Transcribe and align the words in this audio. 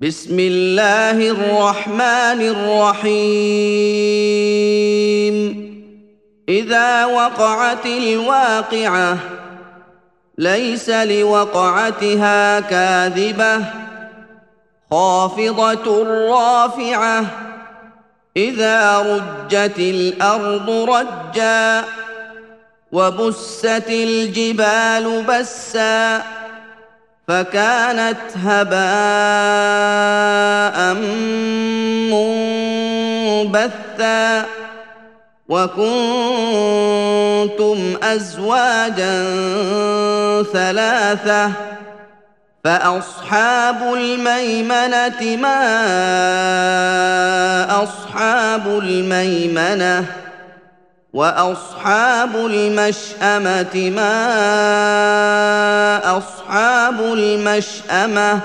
بسم 0.00 0.38
الله 0.38 1.30
الرحمن 1.30 2.40
الرحيم 2.54 3.18
اذا 6.48 7.04
وقعت 7.04 7.86
الواقعه 7.86 9.18
ليس 10.38 10.90
لوقعتها 10.90 12.60
كاذبه 12.60 13.64
خافضه 14.90 16.04
رافعه 16.30 17.24
اذا 18.36 18.98
رجت 18.98 19.78
الأرض 19.78 20.70
رجا 20.70 21.84
وبست 22.92 23.84
الجبال 23.88 25.24
بسا 25.28 26.37
فكانت 27.28 28.20
هباء 28.44 28.78
منبثا 33.44 34.46
وكنتم 35.48 35.88
أزواجا 38.02 39.24
ثلاثة 40.52 41.50
فأصحاب 42.64 43.94
الميمنة 43.94 45.36
ما 45.36 45.58
أصحاب 47.82 48.66
الميمنة 48.66 50.04
وأصحاب 51.12 52.36
المشأمة 52.36 53.90
ما 53.90 54.18
أصحاب 56.18 57.00
المشأمة؟ 57.00 58.40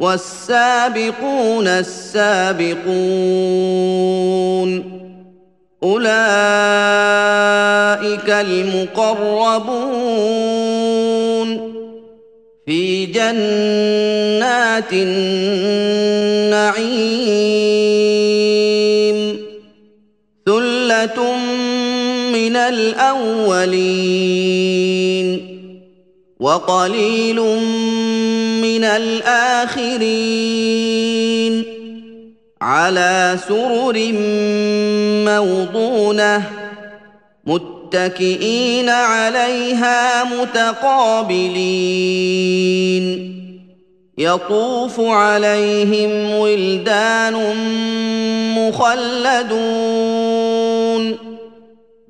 والسابقون 0.00 1.68
السابقون 1.68 2.86
أولئك 5.82 6.20
المقربون. 8.30 10.16
في 12.66 13.06
جنات 13.06 14.92
النعيم 14.92 15.16
ثلة 20.46 21.45
من 22.36 22.56
الأولين 22.56 24.26
وقليل 26.40 27.40
من 28.60 28.84
الآخرين 28.84 29.94
على 32.62 33.38
سرر 33.48 34.12
موضونة 35.32 36.42
متكئين 37.46 38.88
عليها 38.88 40.24
متقابلين 40.24 41.56
يطوف 44.18 45.00
عليهم 45.00 46.30
ولدان 46.30 47.34
مخلدون 48.58 50.25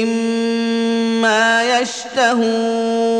مما 0.00 1.78
يشتهون 1.80 3.12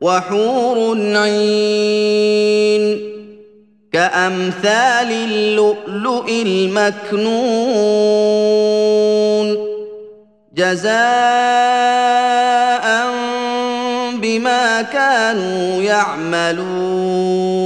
وحور 0.00 0.98
عين 1.16 2.84
كأمثال 3.92 5.12
اللؤلؤ 5.12 6.28
المكنون 6.28 7.46
جزاء 10.54 10.96
بما 14.22 14.82
كانوا 14.82 15.82
يعملون 15.82 17.65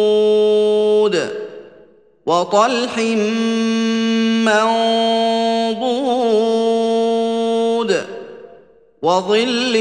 وطلح 2.31 2.95
منضود 4.47 5.91
وظل 9.01 9.75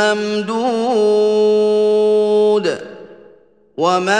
ممدود 0.00 1.06
وماء 3.76 4.16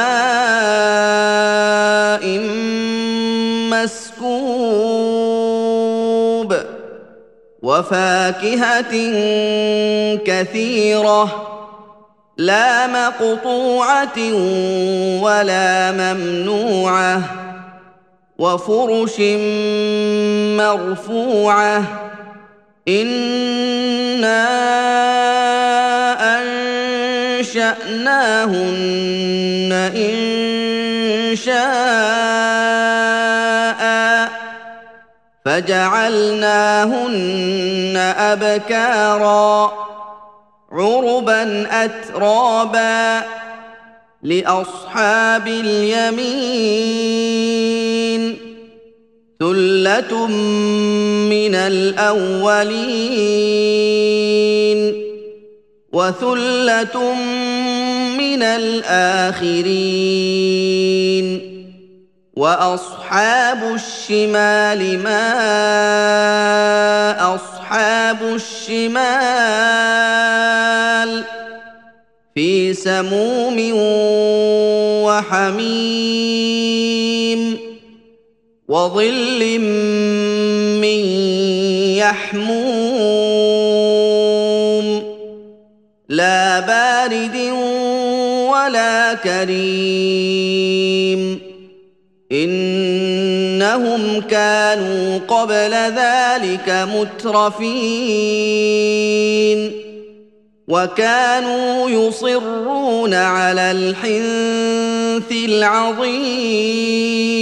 مسكوب 3.72 4.96
وفاكهة 7.62 8.94
كثيرة 10.24 11.55
لا 12.36 12.86
مقطوعة 12.86 14.18
ولا 15.22 15.92
ممنوعة 15.92 17.22
وفرش 18.38 19.20
مرفوعة 20.60 21.82
إنا 22.88 24.46
أنشأناهن 27.36 28.52
إن 29.96 30.16
شاء 31.36 32.66
فجعلناهن 35.44 37.06
أبكارا 38.18 39.72
عربا 40.76 41.66
اترابا 41.84 43.22
لأصحاب 44.22 45.48
اليمين. 45.48 46.66
ثلة 49.40 50.26
من 51.32 51.54
الأولين 51.54 52.96
وثلة 55.92 57.14
من 58.18 58.42
الآخرين. 58.42 59.96
وأصحاب 62.36 63.74
الشمال 63.74 64.98
ما 64.98 65.26
أصحاب 67.66 68.22
الشمال 68.22 68.86
في 72.34 72.74
سموم 72.74 73.72
وحميم 75.02 76.46
وظل 78.68 79.58
من 80.78 81.00
يحموم 81.98 82.56
لا 86.08 86.60
بارد 86.60 87.36
ولا 88.46 89.14
كريم 89.14 90.66
انهم 93.76 94.20
كانوا 94.20 95.18
قبل 95.28 95.74
ذلك 95.74 96.88
مترفين 96.94 97.66
وكانوا 100.68 101.90
يصرون 101.90 103.14
على 103.14 103.70
الحنث 103.70 105.32
العظيم 105.32 107.35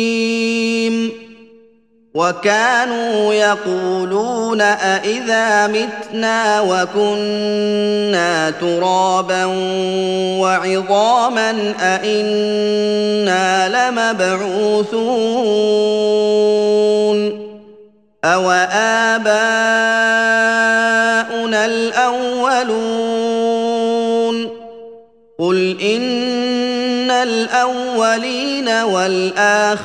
وكانوا 2.14 3.34
يقولون 3.34 4.60
أإذا 4.60 5.66
متنا 5.66 6.60
وكنا 6.60 8.50
ترابا 8.50 9.44
وعظاما 10.40 11.74
أإنا 11.80 13.68
لمبعوثون 13.68 14.94
أو 18.24 18.50
آباؤنا 19.10 19.34
الأولون 21.66 22.94
قل 25.38 25.80
إن 25.80 27.10
الأولين 27.10 28.68
والآخرين 28.68 29.84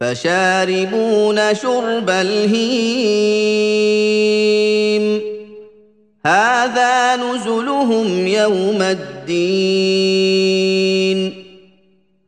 فشاربون 0.02 1.56
شرب 1.56 2.10
الهيم. 2.10 2.58
هذا 6.26 7.16
نزلهم 7.16 8.28
يوم 8.28 8.82
الدين. 8.82 10.87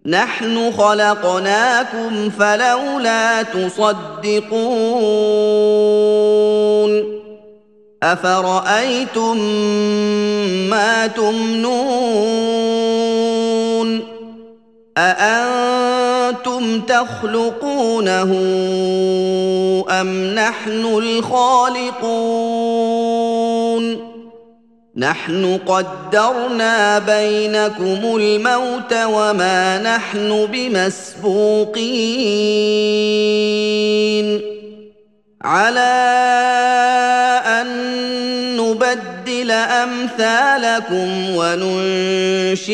نحن 0.10 0.72
خلقناكم 0.72 2.30
فلولا 2.30 3.44
تصدقون 3.44 4.50
أفرأيتم 8.04 9.38
ما 10.70 11.08
تمنون 11.08 11.80
أأنتم 14.98 16.82
تخلقونه 16.82 18.32
أم 19.90 20.34
نحن 20.36 20.86
الخالقون 20.86 22.59
نحن 25.00 25.60
قدرنا 25.68 27.00
بينكم 27.00 28.16
الموت 28.16 28.94
وما 28.94 29.82
نحن 29.82 30.48
بمسبوقين. 30.52 31.80
على 35.42 35.82
أن 37.46 37.68
نبدل 38.58 39.52
أمثالكم 39.52 41.36
وننشئكم 41.36 42.74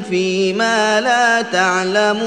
فيما 0.00 1.00
لا 1.00 1.42
تعلمون. 1.42 2.26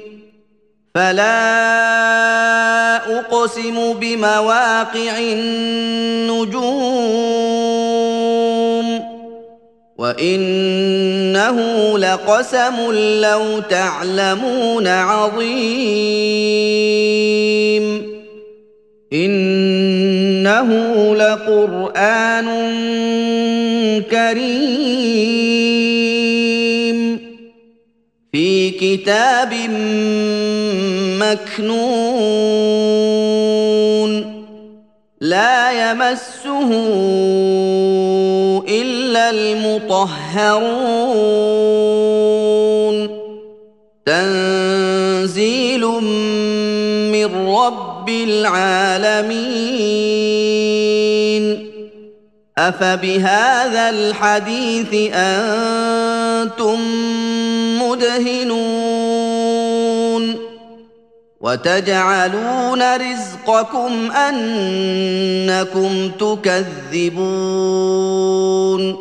فلا 0.95 1.37
أقسم 3.17 3.93
بمواقع 3.93 5.17
النجوم 5.19 6.71
وإنه 9.97 11.57
لقسم 11.97 12.91
لو 13.21 13.59
تعلمون 13.69 14.87
عظيم 14.87 15.91
إنه 19.13 20.69
لقرآن 21.15 22.47
كريم 24.11 25.70
كتاب 28.81 29.53
مكنون 31.21 31.91
لا 35.21 35.91
يمسه 35.91 36.69
إلا 38.69 39.29
المطهرون. 39.29 40.81
تنزيل 44.05 45.85
من 47.11 47.29
رب 47.47 48.09
العالمين. 48.09 49.41
أفبهذا 52.57 53.89
الحديث 53.89 54.93
أنتم 55.13 56.10
مدهنون. 58.01 59.21
وتجعلون 61.41 62.95
رزقكم 62.95 64.11
أنكم 64.11 66.09
تكذبون. 66.09 68.95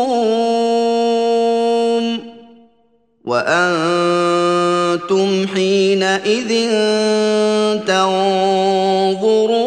وأنتم 3.26 5.48
حينئذ 5.56 6.70
تنظرون. 7.88 9.67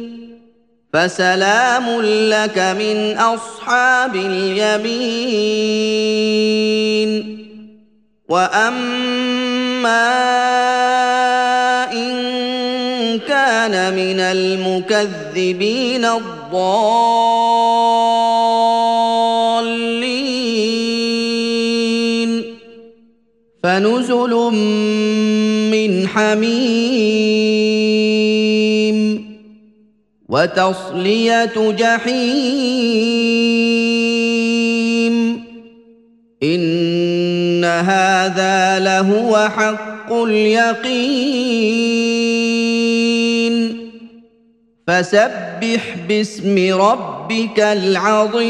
فسلام 0.93 2.01
لك 2.01 2.57
من 2.57 3.17
أصحاب 3.17 4.15
اليمين. 4.15 5.21
وأما 8.29 10.11
إن 11.93 13.19
كان 13.27 13.93
من 13.93 14.19
المكذبين 14.19 16.05
الضالين. 16.05 16.61
فنزل 23.63 24.33
من 25.71 26.07
حميم 26.07 27.20
وتصلية 30.31 31.71
جحيم. 31.71 32.21
إن 36.43 37.65
هذا 37.65 38.79
لهو 38.79 39.49
حق 39.57 40.13
اليقين. 40.13 41.11
فسبح 44.87 45.95
باسم 46.09 46.81
ربك 46.81 47.59
العظيم. 47.59 48.41